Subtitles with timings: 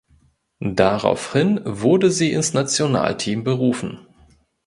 [0.73, 3.99] Daraufhin wurde sie ins Nationalteam berufen.